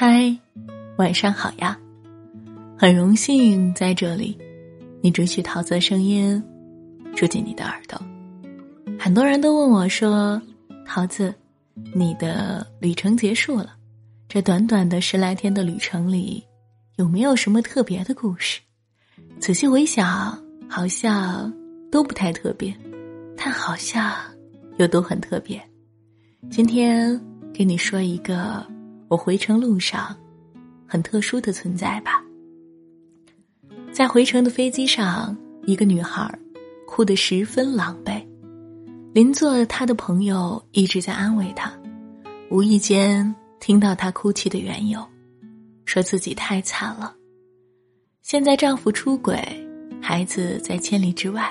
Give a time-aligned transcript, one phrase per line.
[0.00, 0.32] 嗨，
[0.96, 1.76] 晚上好呀！
[2.78, 4.38] 很荣幸在这里，
[5.00, 6.40] 你准许桃子的声音
[7.16, 8.00] 住进你的耳朵。
[8.96, 10.40] 很多人都问我说
[10.86, 11.34] ：“桃子，
[11.92, 13.74] 你的旅程结束了，
[14.28, 16.44] 这短短的十来天的旅程里，
[16.94, 18.60] 有没有什么特别的故事？”
[19.40, 21.52] 仔细回想，好像
[21.90, 22.72] 都不太特别，
[23.36, 24.14] 但好像
[24.76, 25.60] 又都很特别。
[26.48, 27.20] 今天
[27.52, 28.64] 给你说一个。
[29.08, 30.14] 我回程路上，
[30.86, 32.22] 很特殊的存在吧。
[33.90, 36.32] 在回程的飞机上，一个女孩
[36.86, 38.22] 哭得十分狼狈，
[39.14, 41.72] 邻座她的朋友一直在安慰她。
[42.50, 45.04] 无意间听到她哭泣的缘由，
[45.84, 47.14] 说自己太惨了。
[48.22, 49.42] 现在丈夫出轨，
[50.02, 51.50] 孩子在千里之外，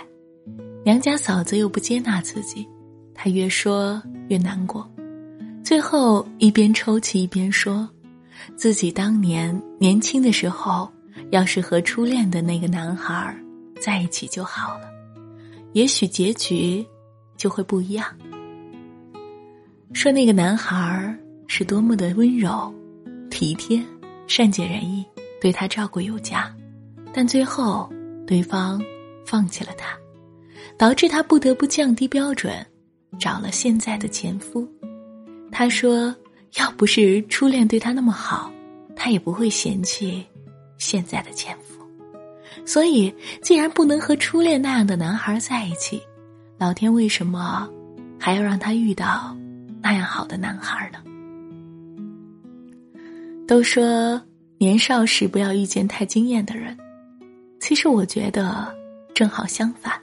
[0.85, 2.67] 娘家嫂子又不接纳自己，
[3.15, 4.87] 她越说越难过。
[5.67, 7.89] 最后一边抽泣一边说
[8.55, 10.89] ：“自己当年年轻的时候，
[11.31, 13.37] 要是和初恋的那个男孩
[13.81, 14.89] 在一起就好了，
[15.73, 16.87] 也许结局
[17.35, 18.07] 就会不一样。”
[19.91, 21.13] 说那个男孩
[21.47, 22.73] 是多么的温柔、
[23.29, 23.83] 体贴、
[24.25, 25.05] 善解人意，
[25.41, 26.49] 对他照顾有加，
[27.13, 27.91] 但最后
[28.25, 28.81] 对方
[29.25, 29.97] 放弃了他，
[30.77, 32.65] 导致他不得不降低标准，
[33.19, 34.65] 找了现在的前夫。
[35.57, 36.15] 他说
[36.59, 38.51] ：“要不是初恋对他那么好，
[38.95, 40.23] 他也不会嫌弃
[40.77, 41.83] 现在的前夫。
[42.63, 45.99] 所以，既然不能和初恋那样的男孩在一起，
[46.59, 47.67] 老天为什么
[48.19, 49.35] 还要让他遇到
[49.81, 50.99] 那样好的男孩呢？”
[53.47, 54.21] 都说
[54.59, 56.77] 年少时不要遇见太惊艳的人，
[57.59, 58.71] 其实我觉得
[59.15, 59.99] 正好相反，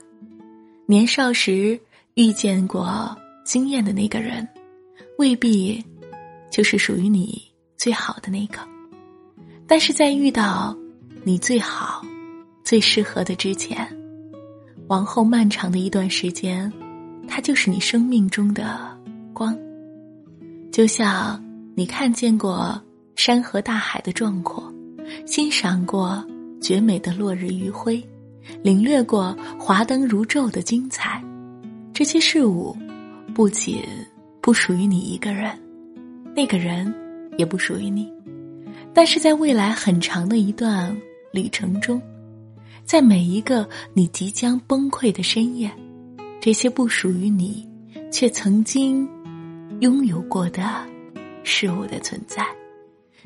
[0.85, 1.79] 年少时
[2.15, 4.45] 遇见过惊艳的那个人。
[5.17, 5.81] 未必，
[6.51, 7.41] 就是属于你
[7.77, 8.59] 最好的那个，
[9.65, 10.75] 但是在遇到
[11.23, 12.05] 你最好、
[12.65, 13.87] 最适合的之前，
[14.87, 16.71] 往后漫长的一段时间，
[17.29, 18.97] 它就是你生命中的
[19.33, 19.57] 光。
[20.69, 21.41] 就像
[21.75, 22.77] 你看见过
[23.15, 24.69] 山河大海的壮阔，
[25.25, 26.21] 欣赏过
[26.61, 28.05] 绝美的落日余晖，
[28.61, 31.23] 领略过华灯如昼的精彩，
[31.93, 32.75] 这些事物
[33.33, 33.81] 不仅。
[34.45, 35.59] 不属于你一个人，
[36.35, 36.93] 那个人
[37.35, 38.07] 也不属于你，
[38.93, 40.95] 但是在未来很长的一段
[41.33, 41.99] 旅程中，
[42.83, 45.67] 在每一个你即将崩溃的深夜，
[46.39, 47.67] 这些不属于你
[48.11, 49.09] 却曾经
[49.79, 50.63] 拥有过的
[51.43, 52.45] 事物的存在，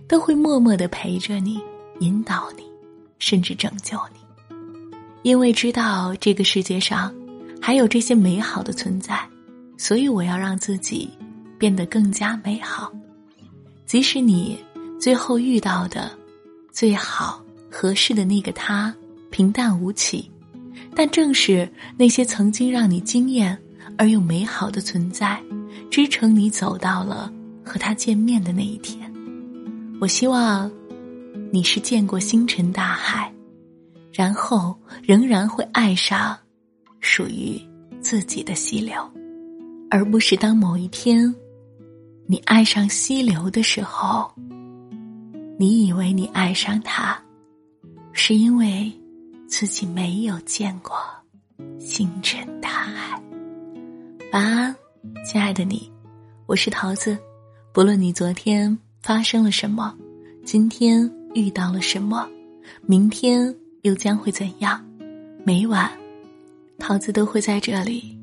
[0.08, 1.59] 都会默默的陪着你，
[2.00, 2.63] 引导你，
[3.18, 4.56] 甚至拯救你，
[5.24, 7.13] 因为知道这个世界上
[7.62, 9.19] 还有这些美好的存在。
[9.79, 11.09] 所以我要让自己
[11.57, 12.91] 变得更加美好，
[13.85, 14.59] 即使你
[15.00, 16.12] 最后遇到的
[16.69, 17.41] 最好
[17.72, 18.94] 合适的那个他
[19.31, 20.29] 平淡无奇，
[20.94, 21.67] 但正是
[21.97, 23.57] 那些曾经让你惊艳
[23.97, 25.41] 而又美好的存在，
[25.90, 27.31] 支撑你走到了
[27.63, 29.09] 和他见面的那一天。
[30.01, 30.69] 我希望
[31.53, 33.34] 你是见过星辰大海，
[34.11, 36.38] 然后仍然会爱上
[37.00, 37.57] 属于
[38.01, 39.09] 自己的溪流。
[39.91, 41.33] 而不是当某一天，
[42.27, 44.31] 你爱上溪流的时候，
[45.57, 47.19] 你以为你爱上它，
[48.13, 48.91] 是因为
[49.47, 50.95] 自己没有见过
[51.79, 53.19] 星辰大海。
[54.31, 54.75] 晚安，
[55.25, 55.91] 亲爱的你，
[56.45, 57.17] 我是桃子。
[57.73, 59.95] 不论你昨天发生了什么，
[60.45, 62.29] 今天遇到了什么，
[62.85, 64.85] 明天又将会怎样，
[65.44, 65.89] 每晚，
[66.78, 68.16] 桃子都会在这里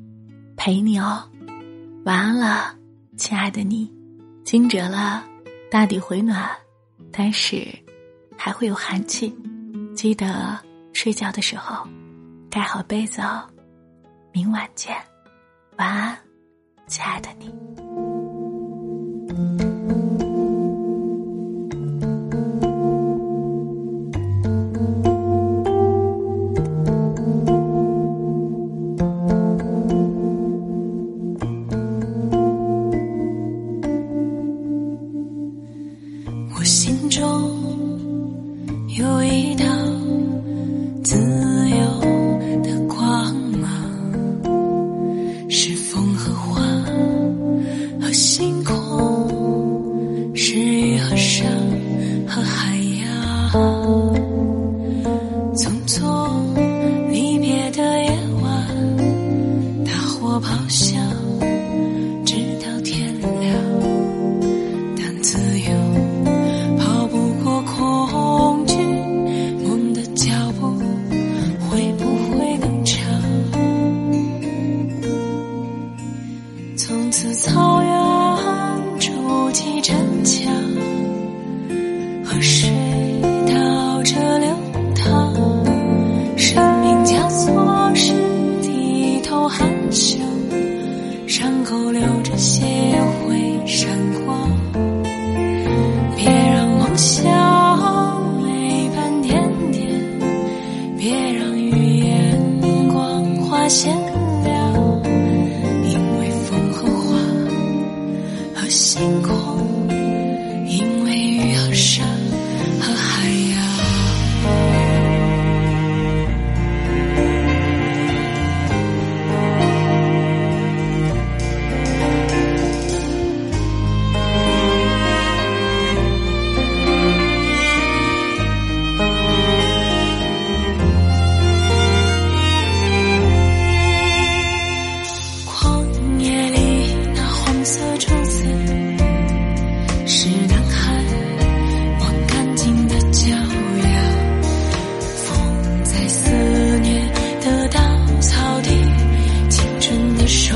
[0.55, 1.29] 陪你哦。
[2.07, 2.73] 晚安了，
[3.17, 3.91] 亲爱的你，
[4.45, 5.25] 惊蛰了，
[5.69, 6.49] 大地回暖，
[7.11, 7.67] 但是
[8.37, 9.37] 还会有寒气，
[9.93, 10.57] 记得
[10.93, 11.85] 睡觉的时候
[12.49, 13.45] 盖好被子哦。
[14.31, 14.95] 明晚见，
[15.75, 16.17] 晚安，
[16.87, 17.53] 亲爱的你。
[38.97, 39.66] 有一道
[86.57, 88.11] 拼命交错时
[88.63, 90.17] 低头含羞
[91.27, 93.87] 伤口流着血也会闪
[94.25, 94.49] 光。
[96.15, 97.23] 别让梦想
[98.43, 99.87] 泪斑点点
[100.97, 103.95] 别让语言光滑鲜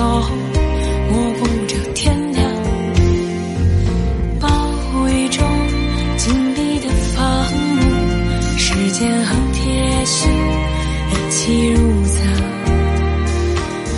[0.02, 2.52] 摸不着天亮，
[4.40, 4.48] 暴
[5.10, 5.46] 雨中
[6.18, 7.46] 紧闭的房
[7.76, 10.32] 门，时间和贴心，
[11.12, 12.18] 一起入藏，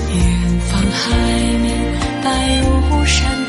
[0.10, 1.16] 远方海
[1.62, 1.66] 面
[2.24, 3.43] 白如山。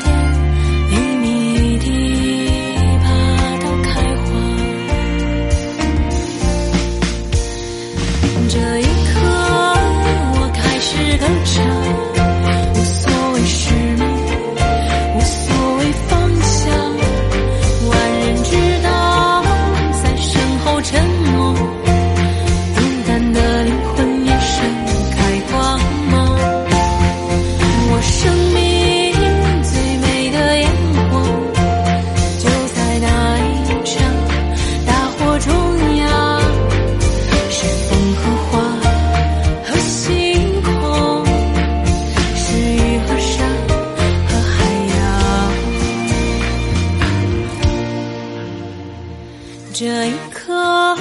[49.77, 50.95] 这一刻，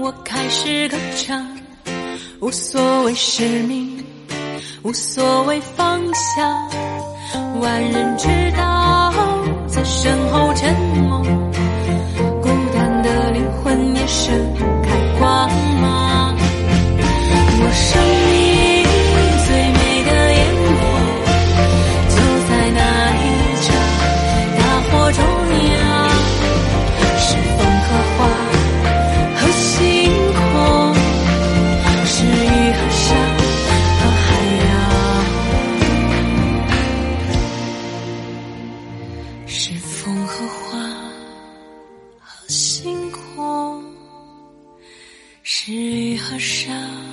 [0.00, 1.46] 我开始歌唱，
[2.40, 4.02] 无所谓使命，
[4.82, 6.70] 无所谓方向。
[7.60, 8.26] 万人知
[8.56, 9.12] 道，
[9.66, 10.74] 在身后沉，
[46.34, 47.03] 多少？